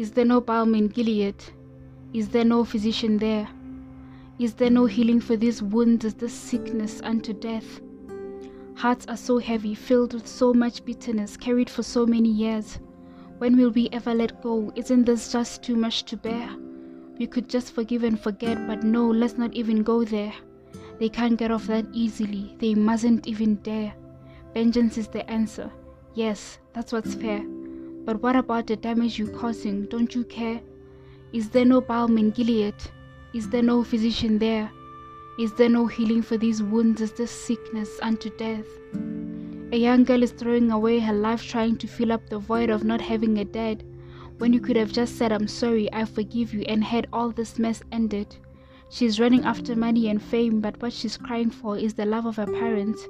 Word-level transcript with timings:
Is 0.00 0.12
there 0.12 0.24
no 0.24 0.40
balm 0.40 0.74
in 0.74 0.88
Gilead? 0.88 1.34
Is 2.14 2.30
there 2.30 2.46
no 2.46 2.64
physician 2.64 3.18
there? 3.18 3.46
Is 4.38 4.54
there 4.54 4.70
no 4.70 4.86
healing 4.86 5.20
for 5.20 5.36
these 5.36 5.62
wounds? 5.62 6.06
Is 6.06 6.14
this 6.14 6.32
sickness 6.32 7.02
unto 7.04 7.34
death? 7.34 7.82
Hearts 8.76 9.04
are 9.08 9.16
so 9.18 9.36
heavy, 9.36 9.74
filled 9.74 10.14
with 10.14 10.26
so 10.26 10.54
much 10.54 10.82
bitterness, 10.86 11.36
carried 11.36 11.68
for 11.68 11.82
so 11.82 12.06
many 12.06 12.30
years. 12.30 12.78
When 13.36 13.58
will 13.58 13.72
we 13.72 13.90
ever 13.92 14.14
let 14.14 14.42
go? 14.42 14.72
Isn't 14.74 15.04
this 15.04 15.30
just 15.30 15.62
too 15.62 15.76
much 15.76 16.04
to 16.04 16.16
bear? 16.16 16.48
We 17.18 17.26
could 17.26 17.50
just 17.50 17.74
forgive 17.74 18.02
and 18.02 18.18
forget, 18.18 18.66
but 18.66 18.82
no, 18.82 19.06
let's 19.06 19.36
not 19.36 19.52
even 19.52 19.82
go 19.82 20.04
there. 20.04 20.32
They 20.98 21.10
can't 21.10 21.38
get 21.38 21.50
off 21.50 21.66
that 21.66 21.84
easily. 21.92 22.56
They 22.58 22.74
mustn't 22.74 23.26
even 23.26 23.56
dare. 23.56 23.92
Vengeance 24.54 24.96
is 24.96 25.08
the 25.08 25.30
answer. 25.30 25.70
Yes, 26.14 26.58
that's 26.72 26.90
what's 26.90 27.12
fair. 27.12 27.44
But 28.04 28.22
what 28.22 28.36
about 28.36 28.66
the 28.66 28.76
damage 28.76 29.18
you're 29.18 29.28
causing? 29.28 29.86
Don't 29.86 30.14
you 30.14 30.24
care? 30.24 30.60
Is 31.32 31.50
there 31.50 31.64
no 31.64 31.80
balm 31.80 32.18
in 32.18 32.30
Gilead? 32.30 32.74
Is 33.34 33.48
there 33.48 33.62
no 33.62 33.84
physician 33.84 34.38
there? 34.38 34.70
Is 35.38 35.52
there 35.54 35.68
no 35.68 35.86
healing 35.86 36.22
for 36.22 36.36
these 36.36 36.62
wounds? 36.62 37.00
Is 37.00 37.12
this 37.12 37.30
sickness 37.30 37.98
unto 38.02 38.30
death? 38.36 38.66
A 39.72 39.76
young 39.76 40.02
girl 40.02 40.22
is 40.22 40.32
throwing 40.32 40.72
away 40.72 40.98
her 40.98 41.12
life 41.12 41.44
trying 41.44 41.76
to 41.78 41.86
fill 41.86 42.10
up 42.10 42.28
the 42.28 42.38
void 42.38 42.70
of 42.70 42.82
not 42.82 43.00
having 43.00 43.38
a 43.38 43.44
dad, 43.44 43.84
when 44.38 44.52
you 44.52 44.60
could 44.60 44.76
have 44.76 44.90
just 44.90 45.16
said, 45.16 45.32
I'm 45.32 45.46
sorry, 45.46 45.92
I 45.92 46.06
forgive 46.06 46.52
you, 46.52 46.62
and 46.62 46.82
had 46.82 47.06
all 47.12 47.30
this 47.30 47.58
mess 47.58 47.82
ended. 47.92 48.34
She's 48.88 49.20
running 49.20 49.44
after 49.44 49.76
money 49.76 50.08
and 50.08 50.20
fame, 50.20 50.60
but 50.60 50.82
what 50.82 50.92
she's 50.92 51.16
crying 51.16 51.50
for 51.50 51.78
is 51.78 51.94
the 51.94 52.06
love 52.06 52.26
of 52.26 52.36
her 52.36 52.46
parents. 52.46 53.06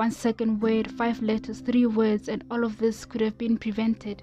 One 0.00 0.12
second 0.12 0.62
word, 0.62 0.90
five 0.90 1.20
letters, 1.20 1.60
three 1.60 1.84
words, 1.84 2.30
and 2.30 2.42
all 2.50 2.64
of 2.64 2.78
this 2.78 3.04
could 3.04 3.20
have 3.20 3.36
been 3.36 3.58
prevented. 3.58 4.22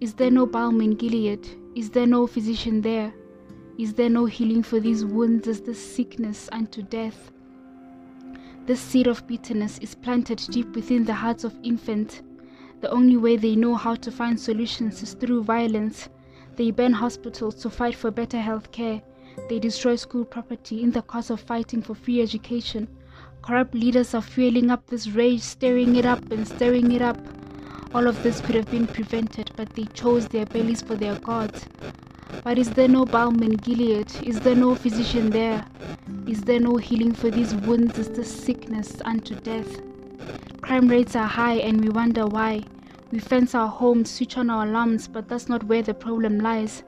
Is 0.00 0.14
there 0.14 0.30
no 0.30 0.46
balm 0.46 0.80
in 0.80 0.92
Gilead? 0.92 1.44
Is 1.74 1.90
there 1.90 2.06
no 2.06 2.28
physician 2.28 2.80
there? 2.80 3.12
Is 3.78 3.94
there 3.94 4.08
no 4.08 4.26
healing 4.26 4.62
for 4.62 4.78
these 4.78 5.04
wounds? 5.04 5.48
Is 5.48 5.60
this 5.60 5.84
sickness 5.84 6.48
unto 6.52 6.82
death? 6.82 7.32
This 8.66 8.80
seed 8.80 9.08
of 9.08 9.26
bitterness 9.26 9.78
is 9.78 9.96
planted 9.96 10.40
deep 10.52 10.72
within 10.76 11.04
the 11.04 11.14
hearts 11.14 11.42
of 11.42 11.58
infants. 11.64 12.22
The 12.80 12.92
only 12.92 13.16
way 13.16 13.36
they 13.36 13.56
know 13.56 13.74
how 13.74 13.96
to 13.96 14.12
find 14.12 14.38
solutions 14.38 15.02
is 15.02 15.14
through 15.14 15.42
violence. 15.42 16.08
They 16.54 16.70
burn 16.70 16.92
hospitals 16.92 17.56
to 17.62 17.70
fight 17.70 17.96
for 17.96 18.12
better 18.12 18.38
health 18.38 18.70
care. 18.70 19.02
They 19.48 19.58
destroy 19.58 19.96
school 19.96 20.24
property 20.24 20.84
in 20.84 20.92
the 20.92 21.02
cause 21.02 21.30
of 21.30 21.40
fighting 21.40 21.82
for 21.82 21.96
free 21.96 22.22
education. 22.22 22.86
Corrupt 23.42 23.74
leaders 23.74 24.14
are 24.14 24.22
fueling 24.22 24.70
up 24.70 24.86
this 24.86 25.08
rage, 25.08 25.40
stirring 25.40 25.96
it 25.96 26.04
up 26.04 26.30
and 26.30 26.46
stirring 26.46 26.92
it 26.92 27.02
up. 27.02 27.18
All 27.94 28.06
of 28.06 28.22
this 28.22 28.40
could 28.40 28.54
have 28.54 28.70
been 28.70 28.86
prevented, 28.86 29.50
but 29.56 29.70
they 29.70 29.84
chose 29.86 30.28
their 30.28 30.46
bellies 30.46 30.82
for 30.82 30.94
their 30.94 31.18
gods. 31.18 31.66
But 32.44 32.58
is 32.58 32.70
there 32.70 32.88
no 32.88 33.04
balm 33.04 33.42
in 33.42 33.52
Gilead? 33.52 34.12
Is 34.22 34.40
there 34.40 34.54
no 34.54 34.74
physician 34.74 35.30
there? 35.30 35.64
Is 36.26 36.42
there 36.42 36.60
no 36.60 36.76
healing 36.76 37.12
for 37.12 37.30
these 37.30 37.54
wounds? 37.54 37.98
Is 37.98 38.10
this 38.10 38.30
sickness 38.30 39.00
unto 39.04 39.34
death? 39.34 39.80
Crime 40.60 40.88
rates 40.88 41.16
are 41.16 41.26
high 41.26 41.56
and 41.56 41.82
we 41.82 41.88
wonder 41.88 42.26
why. 42.26 42.62
We 43.10 43.18
fence 43.18 43.54
our 43.54 43.68
homes, 43.68 44.10
switch 44.10 44.36
on 44.36 44.50
our 44.50 44.66
alarms, 44.66 45.08
but 45.08 45.28
that's 45.28 45.48
not 45.48 45.64
where 45.64 45.82
the 45.82 45.94
problem 45.94 46.38
lies. 46.38 46.84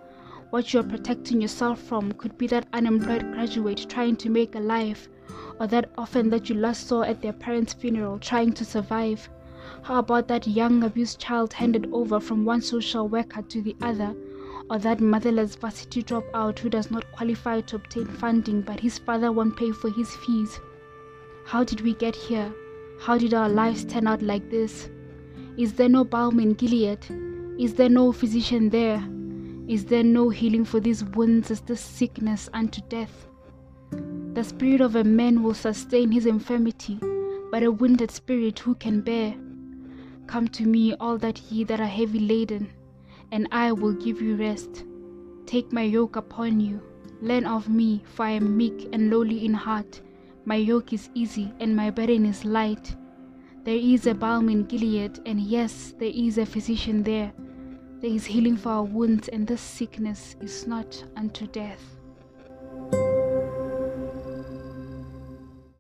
What 0.51 0.73
you're 0.73 0.85
protecting 0.85 1.41
yourself 1.41 1.81
from 1.81 2.13
could 2.13 2.37
be 2.39 2.47
that 2.49 2.69
unemployed 2.73 3.33
graduate 3.33 3.87
trying 3.89 4.17
to 4.17 4.29
make 4.29 4.55
a 4.55 4.61
life, 4.61 5.09
or 5.63 5.69
that 5.69 5.89
orphan 5.97 6.29
that 6.29 6.49
you 6.49 6.57
last 6.57 6.89
saw 6.89 7.03
at 7.03 7.23
their 7.23 7.33
parents' 7.33 7.73
funeral 7.73 8.19
trying 8.19 8.53
to 8.53 8.65
survive. 8.65 9.31
How 9.83 10.01
about 10.01 10.27
that 10.27 10.49
young 10.49 10.83
abused 10.83 11.21
child 11.21 11.53
handed 11.53 11.89
over 11.93 12.19
from 12.19 12.45
one 12.45 12.61
social 12.61 13.07
worker 13.07 13.43
to 13.43 13.63
the 13.63 13.77
other? 13.81 14.13
Or 14.69 14.81
that 14.81 15.01
motherless 15.01 15.55
varsity 15.55 16.03
dropout 16.03 16.59
who 16.59 16.69
does 16.69 16.91
not 16.91 17.11
qualify 17.13 17.61
to 17.61 17.77
obtain 17.77 18.07
funding 18.07 18.63
but 18.63 18.81
his 18.81 18.99
father 18.99 19.31
won't 19.31 19.57
pay 19.57 19.71
for 19.71 19.89
his 19.91 20.11
fees? 20.27 20.59
How 21.45 21.63
did 21.63 21.83
we 21.83 21.95
get 21.95 22.17
here? 22.17 22.53
How 23.01 23.17
did 23.17 23.33
our 23.33 23.49
lives 23.49 23.85
turn 23.85 24.09
out 24.09 24.21
like 24.21 24.51
this? 24.51 24.91
Is 25.57 25.75
there 25.75 25.89
no 25.89 26.03
balm 26.03 26.41
in 26.41 26.55
Gilead? 26.55 27.07
Is 27.57 27.75
there 27.75 27.89
no 27.89 28.11
physician 28.11 28.69
there? 28.71 29.01
Is 29.69 29.85
there 29.85 30.03
no 30.03 30.29
healing 30.29 30.65
for 30.65 30.81
these 30.81 31.05
wounds? 31.05 31.53
as 31.53 31.61
this 31.61 31.81
sickness 31.81 32.51
unto 32.53 32.81
death? 32.89 33.29
The 34.43 34.49
spirit 34.49 34.81
of 34.81 34.97
a 34.97 35.05
man 35.05 35.45
will 35.45 35.55
sustain 35.55 36.11
his 36.11 36.27
infirmity, 36.27 36.99
but 37.53 37.63
a 37.63 37.71
wounded 37.71 38.11
spirit 38.11 38.59
who 38.59 38.75
can 38.75 39.01
bear? 39.01 39.37
Come 40.27 40.49
to 40.49 40.67
me, 40.67 40.95
all 40.95 41.17
that 41.19 41.41
ye 41.43 41.63
that 41.63 41.81
are 41.81 41.87
heavy 41.87 42.19
laden, 42.19 42.69
and 43.31 43.47
I 43.53 43.71
will 43.71 43.93
give 43.93 44.21
you 44.21 44.35
rest. 44.35 44.85
Take 45.47 45.73
my 45.73 45.83
yoke 45.83 46.17
upon 46.17 46.59
you. 46.59 46.83
Learn 47.21 47.45
of 47.45 47.69
me, 47.69 48.03
for 48.05 48.25
I 48.25 48.31
am 48.31 48.57
meek 48.57 48.89
and 48.93 49.13
lowly 49.13 49.45
in 49.45 49.55
heart. 49.55 50.01
My 50.45 50.57
yoke 50.57 50.93
is 50.93 51.09
easy 51.15 51.55
and 51.61 51.77
my 51.77 51.91
burden 51.91 52.27
is 52.27 52.45
light. 52.45 52.97
There 53.63 53.77
is 53.77 54.09
a 54.09 54.15
balm 54.15 54.49
in 54.49 54.65
Gilead, 54.65 55.21
and 55.25 55.39
yes, 55.41 55.95
there 56.01 56.13
is 56.13 56.39
a 56.39 56.47
physician 56.47 57.05
there. 57.05 57.33
There 58.01 58.11
is 58.11 58.27
healing 58.27 58.57
for 58.57 58.71
our 58.71 58.83
wounds, 58.83 59.29
and 59.29 59.47
this 59.47 59.61
sickness 59.61 60.35
is 60.41 60.67
not 60.67 61.05
unto 61.15 61.47
death. 61.47 62.02